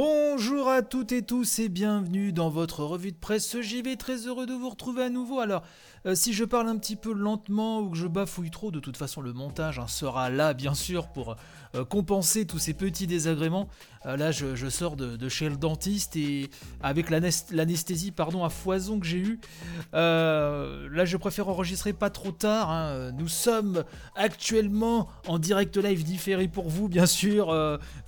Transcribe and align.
Bonjour 0.00 0.68
à 0.68 0.82
toutes 0.82 1.10
et 1.10 1.22
tous 1.22 1.58
et 1.58 1.68
bienvenue 1.68 2.32
dans 2.32 2.50
votre 2.50 2.84
revue 2.84 3.10
de 3.10 3.16
presse 3.16 3.60
JV, 3.60 3.96
très 3.96 4.28
heureux 4.28 4.46
de 4.46 4.52
vous 4.52 4.70
retrouver 4.70 5.02
à 5.02 5.10
nouveau. 5.10 5.40
Alors, 5.40 5.64
euh, 6.06 6.14
si 6.14 6.32
je 6.32 6.44
parle 6.44 6.68
un 6.68 6.76
petit 6.76 6.96
peu 6.96 7.12
lentement 7.12 7.80
ou 7.80 7.90
que 7.90 7.96
je 7.96 8.06
bafouille 8.06 8.50
trop, 8.50 8.70
de 8.70 8.80
toute 8.80 8.96
façon 8.96 9.20
le 9.20 9.32
montage 9.32 9.78
hein, 9.78 9.88
sera 9.88 10.30
là 10.30 10.54
bien 10.54 10.74
sûr 10.74 11.08
pour 11.08 11.36
euh, 11.74 11.84
compenser 11.84 12.46
tous 12.46 12.58
ces 12.58 12.74
petits 12.74 13.06
désagréments. 13.06 13.68
Euh, 14.06 14.16
là 14.16 14.30
je, 14.30 14.68
sors 14.68 14.96
de, 14.96 15.28
chez 15.28 15.48
le 15.48 15.56
dentiste 15.56 16.14
et 16.16 16.50
avec 16.80 17.10
l'anesthésie 17.10 18.12
pardon 18.12 18.44
à 18.44 18.48
foison 18.48 19.00
que 19.00 19.06
j'ai 19.06 19.18
eu, 19.18 19.40
là 19.92 21.04
je 21.04 21.16
préfère 21.16 21.48
enregistrer 21.48 21.92
pas 21.92 22.10
trop 22.10 22.30
tard. 22.30 22.70
Hein. 22.70 23.10
Nous 23.12 23.28
sommes 23.28 23.84
actuellement 24.14 25.08
en 25.26 25.38
direct 25.38 25.76
live 25.76 26.04
différé 26.04 26.48
pour 26.48 26.68
vous 26.68 26.88
bien 26.88 27.06
sûr. 27.06 27.48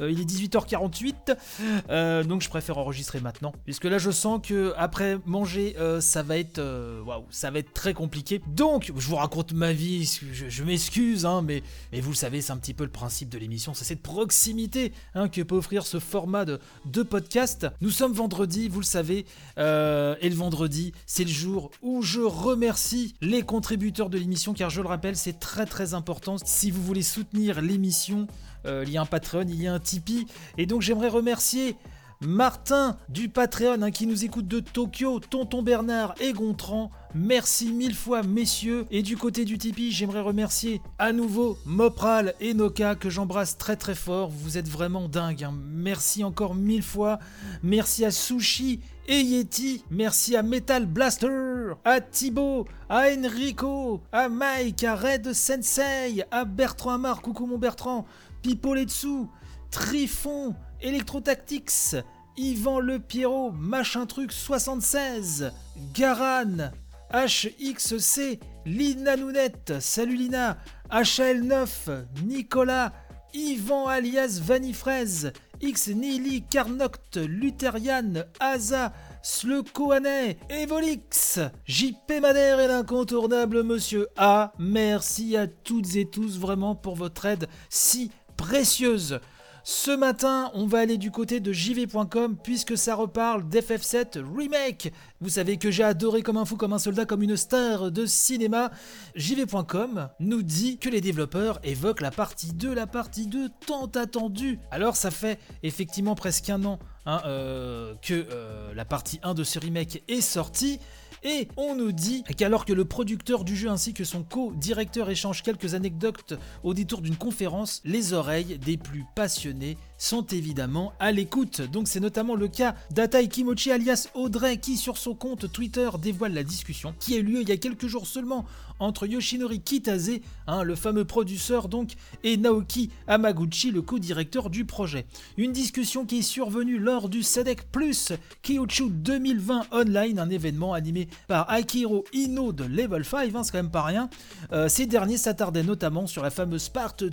il 0.00 0.20
est 0.20 0.24
18h48 0.24 2.24
donc 2.24 2.42
je 2.42 2.48
préfère 2.48 2.78
enregistrer 2.78 3.20
maintenant 3.20 3.52
puisque 3.64 3.84
là 3.84 3.98
je 3.98 4.12
sens 4.12 4.40
que 4.42 4.72
après 4.76 5.18
manger 5.26 5.74
ça 6.00 6.22
va 6.22 6.38
être 6.38 6.60
waouh 7.04 7.26
ça 7.30 7.50
va 7.50 7.58
être 7.58 7.72
très 7.80 7.94
compliqué. 7.94 8.42
Donc, 8.46 8.92
je 8.94 9.06
vous 9.08 9.16
raconte 9.16 9.54
ma 9.54 9.72
vie, 9.72 10.04
je, 10.04 10.62
m'excuse, 10.64 11.24
hein, 11.24 11.40
mais, 11.40 11.62
vous 11.98 12.10
le 12.10 12.14
savez, 12.14 12.42
c'est 12.42 12.52
un 12.52 12.58
petit 12.58 12.74
peu 12.74 12.84
le 12.84 12.90
principe 12.90 13.30
de 13.30 13.38
l'émission, 13.38 13.72
c'est 13.72 13.86
cette 13.86 14.02
proximité 14.02 14.92
hein, 15.14 15.30
que 15.30 15.40
peut 15.40 15.54
offrir 15.54 15.86
ce 15.86 15.98
format 15.98 16.44
de, 16.44 16.60
de, 16.84 17.02
podcast. 17.02 17.68
Nous 17.80 17.88
sommes 17.88 18.12
vendredi, 18.12 18.68
vous 18.68 18.80
le 18.80 18.84
savez, 18.84 19.24
euh, 19.56 20.14
et 20.20 20.28
le 20.28 20.34
vendredi, 20.34 20.92
c'est 21.06 21.24
le 21.24 21.30
jour 21.30 21.70
où 21.80 22.02
je 22.02 22.20
remercie 22.20 23.14
les 23.22 23.40
contributeurs 23.40 24.10
de 24.10 24.18
l'émission, 24.18 24.52
car 24.52 24.68
je 24.68 24.82
le 24.82 24.88
rappelle, 24.88 25.16
c'est 25.16 25.40
très 25.40 25.64
très 25.64 25.94
important. 25.94 26.36
Si 26.44 26.70
vous 26.70 26.82
voulez 26.82 27.02
soutenir 27.02 27.62
l'émission, 27.62 28.26
euh, 28.66 28.84
il 28.86 28.92
y 28.92 28.98
a 28.98 29.00
un 29.00 29.06
Patreon, 29.06 29.46
il 29.48 29.62
y 29.62 29.66
a 29.66 29.72
un 29.72 29.80
Tipeee, 29.80 30.26
et 30.58 30.66
donc 30.66 30.82
j'aimerais 30.82 31.08
remercier 31.08 31.76
Martin 32.22 32.98
du 33.08 33.30
Patreon 33.30 33.80
hein, 33.80 33.90
qui 33.90 34.06
nous 34.06 34.26
écoute 34.26 34.46
de 34.46 34.60
Tokyo, 34.60 35.20
Tonton 35.20 35.62
Bernard 35.62 36.14
et 36.20 36.34
Gontran. 36.34 36.90
Merci 37.14 37.72
mille 37.72 37.94
fois 37.94 38.22
messieurs. 38.22 38.84
Et 38.90 39.00
du 39.00 39.16
côté 39.16 39.46
du 39.46 39.56
Tipeee, 39.56 39.90
j'aimerais 39.90 40.20
remercier 40.20 40.82
à 40.98 41.14
nouveau 41.14 41.56
Mopral 41.64 42.34
et 42.38 42.52
Noka 42.52 42.94
que 42.94 43.08
j'embrasse 43.08 43.56
très 43.56 43.76
très 43.76 43.94
fort. 43.94 44.28
Vous 44.28 44.58
êtes 44.58 44.68
vraiment 44.68 45.08
dingues. 45.08 45.44
Hein. 45.44 45.54
Merci 45.72 46.22
encore 46.22 46.54
mille 46.54 46.82
fois. 46.82 47.20
Merci 47.62 48.04
à 48.04 48.10
Sushi 48.10 48.80
et 49.08 49.22
Yeti. 49.22 49.82
Merci 49.90 50.36
à 50.36 50.42
Metal 50.42 50.84
Blaster, 50.84 51.72
à 51.86 52.02
Thibaut, 52.02 52.66
à 52.90 53.06
Enrico, 53.16 54.02
à 54.12 54.28
Mike, 54.28 54.84
à 54.84 54.94
Red 54.94 55.32
Sensei, 55.32 56.22
à 56.30 56.44
Bertrand 56.44 56.92
Amar, 56.92 57.22
coucou 57.22 57.46
mon 57.46 57.56
Bertrand, 57.56 58.04
Pipo 58.42 58.74
Letsu, 58.74 59.26
Trifon, 59.70 60.54
Electrotactics, 60.80 61.96
Yvan 62.36 62.80
Le 62.80 62.98
Pierrot, 62.98 63.52
Machin 63.52 64.06
Truc 64.06 64.32
76, 64.32 65.52
Garan, 65.94 66.70
HXC, 67.12 68.38
Lina 68.66 69.16
Nounette, 69.16 69.80
salut 69.80 70.16
Lina, 70.16 70.58
HL9, 70.90 72.04
Nicolas, 72.24 72.92
Yvan 73.34 73.88
alias 73.88 74.40
Vanifraise, 74.42 75.32
X 75.60 75.88
Nili 75.88 76.42
Carnoct, 76.48 77.16
Lutherian, 77.16 78.24
Aza, 78.40 78.92
Slekoanet, 79.22 80.38
Evolix, 80.48 81.38
JP 81.66 82.20
Madère 82.22 82.60
et 82.60 82.68
l'incontournable 82.68 83.62
Monsieur 83.62 84.08
A. 84.16 84.52
Merci 84.58 85.36
à 85.36 85.46
toutes 85.46 85.96
et 85.96 86.06
tous 86.06 86.38
vraiment 86.38 86.74
pour 86.74 86.96
votre 86.96 87.26
aide 87.26 87.46
si 87.68 88.10
précieuse. 88.36 89.20
Ce 89.62 89.90
matin, 89.90 90.50
on 90.54 90.66
va 90.66 90.78
aller 90.78 90.96
du 90.96 91.10
côté 91.10 91.38
de 91.40 91.52
jv.com 91.52 92.36
puisque 92.42 92.78
ça 92.78 92.94
reparle 92.94 93.42
d'FF7 93.48 94.22
Remake. 94.36 94.92
Vous 95.20 95.28
savez 95.28 95.58
que 95.58 95.70
j'ai 95.70 95.82
adoré 95.82 96.22
comme 96.22 96.38
un 96.38 96.44
fou, 96.44 96.56
comme 96.56 96.72
un 96.72 96.78
soldat, 96.78 97.04
comme 97.04 97.22
une 97.22 97.36
star 97.36 97.90
de 97.90 98.06
cinéma. 98.06 98.70
jv.com 99.16 100.08
nous 100.18 100.42
dit 100.42 100.78
que 100.78 100.88
les 100.88 101.00
développeurs 101.00 101.58
évoquent 101.62 102.00
la 102.00 102.10
partie 102.10 102.52
2, 102.52 102.74
la 102.74 102.86
partie 102.86 103.26
2 103.26 103.50
tant 103.66 103.86
attendue. 103.86 104.58
Alors 104.70 104.96
ça 104.96 105.10
fait 105.10 105.38
effectivement 105.62 106.14
presque 106.14 106.48
un 106.48 106.64
an 106.64 106.78
hein, 107.04 107.20
euh, 107.26 107.94
que 108.00 108.26
euh, 108.30 108.72
la 108.74 108.86
partie 108.86 109.20
1 109.22 109.34
de 109.34 109.44
ce 109.44 109.58
remake 109.58 110.02
est 110.08 110.22
sortie. 110.22 110.80
Et 111.22 111.48
on 111.56 111.74
nous 111.74 111.92
dit 111.92 112.24
qu'alors 112.36 112.64
que 112.64 112.72
le 112.72 112.86
producteur 112.86 113.44
du 113.44 113.54
jeu 113.54 113.68
ainsi 113.68 113.92
que 113.92 114.04
son 114.04 114.22
co-directeur 114.22 115.10
échangent 115.10 115.42
quelques 115.42 115.74
anecdotes 115.74 116.38
au 116.62 116.72
détour 116.72 117.02
d'une 117.02 117.16
conférence, 117.16 117.82
les 117.84 118.14
oreilles 118.14 118.58
des 118.58 118.78
plus 118.78 119.04
passionnés 119.14 119.76
sont 120.00 120.26
évidemment 120.26 120.94
à 120.98 121.12
l'écoute. 121.12 121.60
Donc 121.60 121.86
c'est 121.86 122.00
notamment 122.00 122.34
le 122.34 122.48
cas 122.48 122.74
d'Atai 122.90 123.28
Kimochi 123.28 123.70
alias 123.70 124.08
Audrey 124.14 124.56
qui 124.56 124.76
sur 124.76 124.96
son 124.96 125.14
compte 125.14 125.52
Twitter 125.52 125.88
dévoile 126.00 126.32
la 126.32 126.42
discussion 126.42 126.94
qui 126.98 127.14
a 127.14 127.18
eu 127.18 127.22
lieu 127.22 127.42
il 127.42 127.48
y 127.48 127.52
a 127.52 127.58
quelques 127.58 127.86
jours 127.86 128.06
seulement 128.06 128.46
entre 128.80 129.06
Yoshinori 129.06 129.60
Kitase, 129.60 130.20
hein, 130.46 130.62
le 130.62 130.74
fameux 130.74 131.04
producteur 131.04 131.68
donc, 131.68 131.92
et 132.24 132.36
Naoki 132.36 132.90
Amaguchi, 133.06 133.70
le 133.70 133.82
co-directeur 133.82 134.50
du 134.50 134.64
projet. 134.64 135.06
Une 135.36 135.52
discussion 135.52 136.06
qui 136.06 136.20
est 136.20 136.22
survenue 136.22 136.78
lors 136.78 137.08
du 137.08 137.22
SEDEC 137.22 137.70
Plus 137.70 138.12
Kyochu 138.42 138.88
2020 138.88 139.66
Online, 139.72 140.18
un 140.18 140.30
événement 140.30 140.72
animé 140.72 141.08
par 141.28 141.50
Akiro 141.50 142.04
Ino 142.14 142.52
de 142.52 142.64
Level 142.64 143.04
5, 143.04 143.34
hein, 143.34 143.44
c'est 143.44 143.52
quand 143.52 143.58
même 143.58 143.70
pas 143.70 143.82
rien. 143.82 144.08
Euh, 144.52 144.68
ces 144.68 144.86
derniers 144.86 145.18
s'attardaient 145.18 145.62
notamment 145.62 146.06
sur 146.06 146.22
la 146.22 146.30
fameuse 146.30 146.70
Part 146.70 146.94
2 146.98 147.10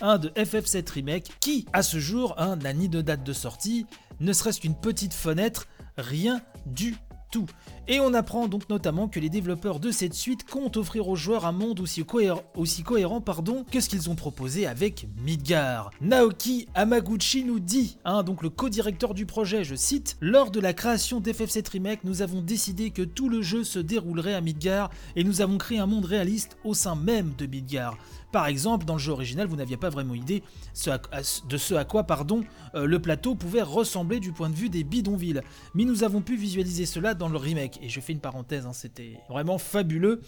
hein, 0.00 0.18
de 0.18 0.28
FF7 0.28 0.92
Remake, 0.92 1.30
qui, 1.40 1.66
à 1.72 1.82
ce 1.82 1.98
jour, 1.98 2.19
n'a 2.56 2.72
ni 2.72 2.88
de 2.88 3.00
date 3.00 3.24
de 3.24 3.32
sortie, 3.32 3.86
ne 4.20 4.32
serait-ce 4.32 4.60
qu'une 4.60 4.74
petite 4.74 5.14
fenêtre, 5.14 5.66
rien 5.96 6.40
du 6.66 6.96
Et 7.88 8.00
on 8.00 8.14
apprend 8.14 8.46
donc 8.46 8.68
notamment 8.68 9.08
que 9.08 9.20
les 9.20 9.28
développeurs 9.28 9.80
de 9.80 9.90
cette 9.90 10.14
suite 10.14 10.48
comptent 10.48 10.76
offrir 10.76 11.08
aux 11.08 11.16
joueurs 11.16 11.44
un 11.44 11.52
monde 11.52 11.80
aussi, 11.80 12.04
cohérent, 12.04 13.20
pardon, 13.20 13.64
que 13.70 13.80
ce 13.80 13.88
qu'ils 13.88 14.10
ont 14.10 14.14
proposé 14.14 14.66
avec 14.66 15.08
Midgar. 15.24 15.90
Naoki 16.00 16.68
Amaguchi 16.74 17.44
nous 17.44 17.58
dit, 17.58 17.98
hein, 18.04 18.22
donc 18.22 18.42
le 18.42 18.50
co-directeur 18.50 19.14
du 19.14 19.26
projet, 19.26 19.64
je 19.64 19.74
cite, 19.74 20.16
Lors 20.20 20.50
de 20.50 20.60
la 20.60 20.72
création 20.72 21.20
d'FF7 21.20 21.68
Remake, 21.70 22.04
nous 22.04 22.22
avons 22.22 22.42
décidé 22.42 22.90
que 22.90 23.02
tout 23.02 23.28
le 23.28 23.42
jeu 23.42 23.64
se 23.64 23.78
déroulerait 23.78 24.34
à 24.34 24.40
Midgar 24.40 24.90
et 25.16 25.24
nous 25.24 25.40
avons 25.40 25.58
créé 25.58 25.78
un 25.78 25.86
monde 25.86 26.04
réaliste 26.04 26.56
au 26.64 26.74
sein 26.74 26.94
même 26.94 27.32
de 27.38 27.46
Midgar. 27.46 27.96
Par 28.32 28.46
exemple, 28.46 28.84
dans 28.84 28.94
le 28.94 29.00
jeu 29.00 29.12
original, 29.12 29.48
vous 29.48 29.56
n'aviez 29.56 29.76
pas 29.76 29.90
vraiment 29.90 30.14
idée 30.14 30.42
de 31.48 31.56
ce 31.56 31.74
à 31.74 31.84
quoi 31.84 32.04
pardon, 32.04 32.44
euh, 32.74 32.86
le 32.86 33.00
plateau 33.00 33.34
pouvait 33.34 33.62
ressembler 33.62 34.20
du 34.20 34.32
point 34.32 34.48
de 34.48 34.54
vue 34.54 34.68
des 34.68 34.84
bidonvilles. 34.84 35.42
Mais 35.74 35.84
nous 35.84 36.04
avons 36.04 36.20
pu 36.20 36.36
visualiser 36.36 36.86
cela 36.86 37.14
dans 37.20 37.28
le 37.28 37.36
remake. 37.36 37.78
Et 37.82 37.88
je 37.88 38.00
fais 38.00 38.12
une 38.12 38.20
parenthèse, 38.20 38.66
hein, 38.66 38.72
c'était 38.72 39.20
vraiment 39.28 39.58
fabuleux. 39.58 40.22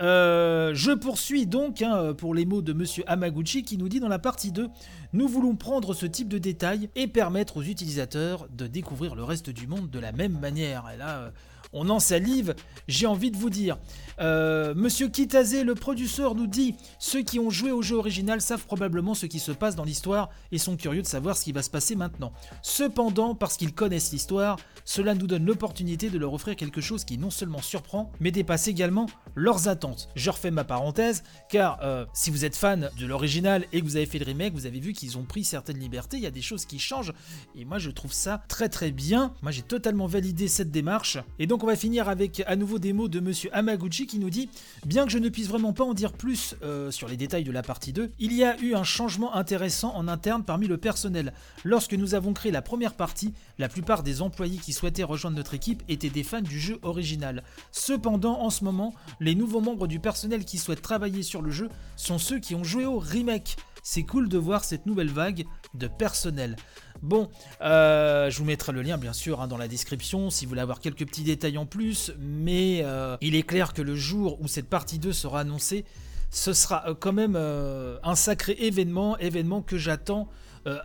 Euh, 0.00 0.72
je 0.74 0.90
poursuis 0.90 1.46
donc 1.46 1.82
hein, 1.82 2.14
pour 2.14 2.34
les 2.34 2.46
mots 2.46 2.62
de 2.62 2.72
Monsieur 2.72 3.04
Amaguchi 3.06 3.62
qui 3.62 3.78
nous 3.78 3.88
dit 3.88 4.00
dans 4.00 4.08
la 4.08 4.18
partie 4.18 4.50
2 4.50 4.68
Nous 5.12 5.28
voulons 5.28 5.54
prendre 5.54 5.94
ce 5.94 6.06
type 6.06 6.28
de 6.28 6.38
détails 6.38 6.90
et 6.96 7.06
permettre 7.06 7.58
aux 7.58 7.62
utilisateurs 7.62 8.48
de 8.50 8.66
découvrir 8.66 9.14
le 9.14 9.22
reste 9.22 9.50
du 9.50 9.68
monde 9.68 9.90
de 9.90 9.98
la 10.00 10.12
même 10.12 10.38
manière. 10.40 10.90
Et 10.92 10.96
là, 10.96 11.18
euh, 11.18 11.30
on 11.72 11.88
en 11.88 12.00
salive, 12.00 12.54
j'ai 12.88 13.06
envie 13.06 13.30
de 13.30 13.36
vous 13.36 13.50
dire. 13.50 13.78
Euh, 14.20 14.74
Monsieur 14.74 15.08
Kitase, 15.08 15.62
le 15.62 15.74
producteur, 15.74 16.34
nous 16.34 16.46
dit 16.46 16.74
Ceux 16.98 17.22
qui 17.22 17.38
ont 17.38 17.50
joué 17.50 17.70
au 17.70 17.80
jeu 17.80 17.96
original 17.96 18.40
savent 18.40 18.66
probablement 18.66 19.14
ce 19.14 19.26
qui 19.26 19.38
se 19.38 19.52
passe 19.52 19.76
dans 19.76 19.84
l'histoire 19.84 20.30
et 20.52 20.58
sont 20.58 20.76
curieux 20.76 21.02
de 21.02 21.06
savoir 21.06 21.36
ce 21.36 21.44
qui 21.44 21.52
va 21.52 21.62
se 21.62 21.70
passer 21.70 21.96
maintenant. 21.96 22.32
Cependant, 22.62 23.34
parce 23.34 23.56
qu'ils 23.56 23.72
connaissent 23.72 24.12
l'histoire, 24.12 24.58
cela 24.84 25.14
nous 25.14 25.26
donne 25.26 25.46
l'opportunité 25.46 26.10
de 26.10 26.18
leur 26.18 26.34
offrir 26.34 26.56
quelque 26.56 26.80
chose 26.80 27.04
qui 27.04 27.18
non 27.18 27.30
seulement 27.30 27.62
surprend, 27.62 28.12
mais 28.20 28.30
dépasse 28.30 28.68
également 28.68 29.06
leurs 29.34 29.68
attentes. 29.68 30.08
Je 30.16 30.30
refais 30.30 30.50
ma 30.50 30.64
parenthèse, 30.64 31.22
car 31.48 31.78
euh, 31.82 32.04
si 32.12 32.30
vous 32.30 32.44
êtes 32.44 32.56
fan 32.56 32.90
de 32.98 33.06
l'original 33.06 33.64
et 33.72 33.80
que 33.80 33.86
vous 33.86 33.96
avez 33.96 34.06
fait 34.06 34.18
le 34.18 34.26
remake, 34.26 34.52
vous 34.54 34.66
avez 34.66 34.80
vu 34.80 34.92
qu'ils 34.92 35.16
ont 35.16 35.24
pris 35.24 35.44
certaines 35.44 35.78
libertés, 35.78 36.16
il 36.16 36.22
y 36.22 36.26
a 36.26 36.30
des 36.30 36.42
choses 36.42 36.66
qui 36.66 36.78
changent, 36.78 37.12
et 37.54 37.64
moi 37.64 37.78
je 37.78 37.90
trouve 37.90 38.12
ça 38.12 38.42
très 38.48 38.68
très 38.68 38.90
bien. 38.90 39.34
Moi 39.42 39.52
j'ai 39.52 39.62
totalement 39.62 40.06
validé 40.06 40.48
cette 40.48 40.70
démarche, 40.70 41.18
et 41.38 41.46
donc 41.46 41.59
on 41.62 41.66
va 41.66 41.76
finir 41.76 42.08
avec 42.08 42.42
à 42.46 42.56
nouveau 42.56 42.78
des 42.78 42.92
mots 42.92 43.08
de 43.08 43.20
Monsieur 43.20 43.50
Amaguchi 43.52 44.06
qui 44.06 44.18
nous 44.18 44.30
dit 44.30 44.48
Bien 44.86 45.04
que 45.04 45.10
je 45.10 45.18
ne 45.18 45.28
puisse 45.28 45.48
vraiment 45.48 45.72
pas 45.72 45.84
en 45.84 45.94
dire 45.94 46.12
plus 46.12 46.54
euh, 46.62 46.90
sur 46.90 47.08
les 47.08 47.16
détails 47.16 47.44
de 47.44 47.52
la 47.52 47.62
partie 47.62 47.92
2, 47.92 48.10
il 48.18 48.32
y 48.32 48.44
a 48.44 48.58
eu 48.60 48.74
un 48.74 48.84
changement 48.84 49.34
intéressant 49.34 49.94
en 49.94 50.08
interne 50.08 50.44
parmi 50.44 50.66
le 50.66 50.78
personnel. 50.78 51.32
Lorsque 51.64 51.94
nous 51.94 52.14
avons 52.14 52.32
créé 52.32 52.52
la 52.52 52.62
première 52.62 52.94
partie, 52.94 53.34
la 53.58 53.68
plupart 53.68 54.02
des 54.02 54.22
employés 54.22 54.58
qui 54.58 54.72
souhaitaient 54.72 55.02
rejoindre 55.02 55.36
notre 55.36 55.54
équipe 55.54 55.82
étaient 55.88 56.10
des 56.10 56.22
fans 56.22 56.40
du 56.40 56.58
jeu 56.58 56.78
original. 56.82 57.42
Cependant, 57.72 58.40
en 58.40 58.50
ce 58.50 58.64
moment, 58.64 58.94
les 59.18 59.34
nouveaux 59.34 59.60
membres 59.60 59.86
du 59.86 60.00
personnel 60.00 60.44
qui 60.44 60.58
souhaitent 60.58 60.82
travailler 60.82 61.22
sur 61.22 61.42
le 61.42 61.50
jeu 61.50 61.68
sont 61.96 62.18
ceux 62.18 62.38
qui 62.38 62.54
ont 62.54 62.64
joué 62.64 62.86
au 62.86 62.98
remake. 62.98 63.56
C'est 63.82 64.02
cool 64.02 64.28
de 64.28 64.38
voir 64.38 64.64
cette 64.64 64.86
nouvelle 64.86 65.10
vague 65.10 65.44
de 65.74 65.86
personnel. 65.86 66.56
Bon, 67.02 67.30
euh, 67.62 68.28
je 68.30 68.38
vous 68.38 68.44
mettrai 68.44 68.72
le 68.72 68.82
lien 68.82 68.98
bien 68.98 69.14
sûr 69.14 69.40
hein, 69.40 69.48
dans 69.48 69.56
la 69.56 69.68
description 69.68 70.28
si 70.28 70.44
vous 70.44 70.50
voulez 70.50 70.60
avoir 70.60 70.80
quelques 70.80 71.06
petits 71.06 71.22
détails 71.22 71.56
en 71.56 71.64
plus, 71.64 72.12
mais 72.18 72.80
euh, 72.82 73.16
il 73.20 73.34
est 73.34 73.42
clair 73.42 73.72
que 73.72 73.80
le 73.80 73.96
jour 73.96 74.38
où 74.40 74.48
cette 74.48 74.68
partie 74.68 74.98
2 74.98 75.12
sera 75.12 75.40
annoncée, 75.40 75.84
ce 76.30 76.52
sera 76.52 76.86
euh, 76.88 76.94
quand 76.98 77.14
même 77.14 77.36
un 77.36 78.14
sacré 78.14 78.52
événement, 78.60 79.16
événement 79.18 79.62
que 79.62 79.78
j'attends 79.78 80.28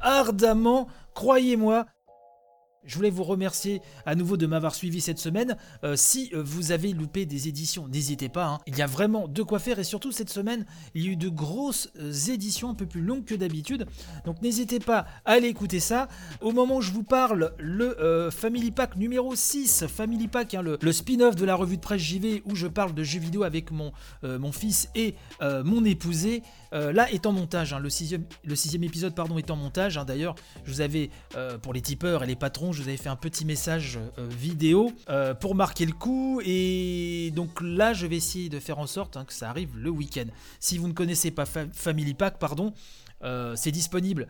ardemment, 0.01 0.87
croyez-moi. 1.13 1.85
Je 2.85 2.95
voulais 2.95 3.09
vous 3.09 3.23
remercier 3.23 3.81
à 4.05 4.15
nouveau 4.15 4.37
de 4.37 4.45
m'avoir 4.45 4.75
suivi 4.75 5.01
cette 5.01 5.19
semaine. 5.19 5.57
Euh, 5.83 5.95
si 5.95 6.29
euh, 6.33 6.41
vous 6.43 6.71
avez 6.71 6.93
loupé 6.93 7.25
des 7.25 7.47
éditions, 7.47 7.87
n'hésitez 7.87 8.29
pas. 8.29 8.45
hein. 8.47 8.59
Il 8.67 8.77
y 8.77 8.81
a 8.81 8.87
vraiment 8.87 9.27
de 9.27 9.43
quoi 9.43 9.59
faire 9.59 9.79
et 9.79 9.83
surtout 9.83 10.11
cette 10.11 10.29
semaine, 10.29 10.65
il 10.93 11.03
y 11.05 11.09
a 11.09 11.11
eu 11.11 11.15
de 11.15 11.29
grosses 11.29 11.89
euh, 11.99 12.11
éditions 12.31 12.69
un 12.69 12.75
peu 12.75 12.85
plus 12.85 13.01
longues 13.01 13.25
que 13.25 13.35
d'habitude. 13.35 13.85
Donc 14.25 14.41
n'hésitez 14.41 14.79
pas 14.79 15.05
à 15.25 15.33
aller 15.33 15.47
écouter 15.47 15.79
ça. 15.79 16.07
Au 16.41 16.51
moment 16.51 16.77
où 16.77 16.81
je 16.81 16.91
vous 16.91 17.03
parle, 17.03 17.53
le 17.59 18.29
Family 18.31 18.71
Pack 18.71 18.95
numéro 18.97 19.35
6, 19.35 19.85
Family 19.87 20.27
Pack, 20.27 20.53
hein, 20.53 20.61
le, 20.61 20.91
spin-off 20.91 21.35
de 21.35 21.45
la 21.45 21.55
revue 21.55 21.77
de 21.77 21.81
presse 21.81 22.01
JV 22.01 22.41
où 22.45 22.55
je 22.55 22.67
parle 22.67 22.93
de 22.93 23.03
jeux 23.03 23.19
vidéo 23.19 23.43
avec 23.43 23.71
mon, 23.71 23.91
mon 24.23 24.51
fils 24.51 24.89
et 24.95 25.15
mon 25.41 25.83
épousé, 25.85 26.43
euh, 26.73 26.91
là 26.91 27.09
est 27.11 27.25
en 27.25 27.31
montage. 27.31 27.73
hein. 27.73 27.79
Le, 27.79 27.89
sixième, 27.89 28.83
épisode 28.83 29.15
pardon, 29.15 29.37
est 29.37 29.49
en 29.51 29.55
montage. 29.55 29.99
D'ailleurs, 30.05 30.35
je 30.65 30.71
vous 30.71 30.81
avais, 30.81 31.09
pour 31.61 31.73
les 31.73 31.81
tipeurs 31.81 32.23
et 32.23 32.27
les 32.27 32.35
patrons, 32.35 32.71
je 32.75 32.81
vous 32.83 32.87
avais 32.87 32.97
fait 32.97 33.09
un 33.09 33.15
petit 33.15 33.45
message 33.45 33.97
euh, 34.19 34.27
vidéo 34.29 34.91
euh, 35.09 35.33
pour 35.33 35.55
marquer 35.55 35.85
le 35.85 35.93
coup. 35.93 36.41
Et 36.45 37.31
donc 37.35 37.61
là, 37.61 37.93
je 37.93 38.05
vais 38.05 38.17
essayer 38.17 38.49
de 38.49 38.59
faire 38.59 38.77
en 38.79 38.87
sorte 38.87 39.17
hein, 39.17 39.25
que 39.25 39.33
ça 39.33 39.49
arrive 39.49 39.77
le 39.77 39.89
week-end. 39.89 40.25
Si 40.59 40.77
vous 40.77 40.87
ne 40.87 40.93
connaissez 40.93 41.31
pas 41.31 41.45
Fa- 41.45 41.67
Family 41.73 42.13
Pack, 42.13 42.37
pardon, 42.37 42.73
euh, 43.23 43.55
c'est 43.55 43.71
disponible 43.71 44.27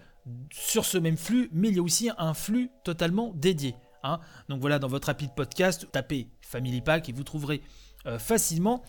sur 0.52 0.86
ce 0.86 0.98
même 0.98 1.18
flux, 1.18 1.50
mais 1.52 1.70
il 1.70 1.76
y 1.76 1.80
a 1.80 1.84
aussi 1.84 2.10
un 2.18 2.34
flux 2.34 2.70
totalement 2.84 3.32
dédié. 3.36 3.76
Hein. 4.06 4.20
Donc 4.50 4.62
voilà, 4.62 4.80
dans 4.80 4.88
votre 4.88 5.10
appli 5.10 5.28
de 5.28 5.34
podcast, 5.34 5.88
tapez 5.92 6.28
Family 6.42 6.82
Pack 6.82 7.10
et 7.10 7.14
vous 7.14 7.24
trouverez 7.24 7.62
euh, 8.08 8.20
facilement. 8.20 8.84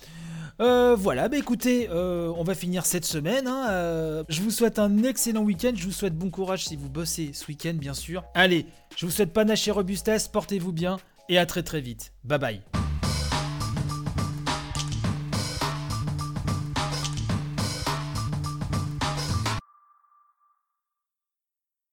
Euh, 0.61 0.95
voilà, 0.95 1.29
bah 1.29 1.39
écoutez, 1.39 1.89
euh, 1.91 2.33
on 2.37 2.45
va 2.45 2.55
finir 2.55 2.85
cette 2.85 3.05
semaine. 3.05 3.47
hein, 3.47 4.25
je 4.29 4.43
vous 4.43 4.51
souhaite 4.51 4.79
un 4.79 5.03
excellent 5.03 5.43
week-end. 5.43 5.73
Je 5.75 5.85
vous 5.85 5.93
souhaite 5.93 6.17
bon 6.17 6.31
courage 6.31 6.65
si 6.67 6.77
vous 6.77 6.91
bossez 6.91 7.33
ce 7.33 7.47
week-end, 7.47 7.75
bien 7.75 7.95
sûr. 7.95 8.25
Allez, 8.35 8.67
je 8.97 9.07
vous 9.07 9.13
souhaite 9.13 9.33
panache 9.33 9.67
et 9.69 9.71
robustesse. 9.71 10.29
Portez-vous 10.29 10.73
bien 10.73 10.99
et 11.29 11.39
à 11.39 11.47
très 11.47 11.63
très 11.63 11.81
vite. 11.81 12.13
Bye 12.25 12.39
bye. 12.39 12.76